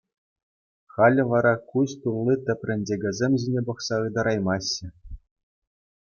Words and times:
Халӗ 0.93 1.23
вара 1.31 1.51
куҫ 1.73 1.89
тулли 2.05 2.35
тӗпренчӗкӗсем 2.47 3.33
ҫине 3.45 3.61
пӑхса 3.69 3.97
ытараймаҫҫӗ. 4.09 4.87